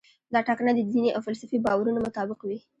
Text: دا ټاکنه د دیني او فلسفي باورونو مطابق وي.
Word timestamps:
دا 0.33 0.39
ټاکنه 0.47 0.71
د 0.75 0.79
دیني 0.91 1.09
او 1.13 1.21
فلسفي 1.27 1.57
باورونو 1.65 1.99
مطابق 2.07 2.39
وي. 2.43 2.59